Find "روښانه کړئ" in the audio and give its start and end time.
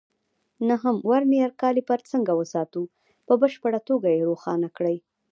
4.29-4.97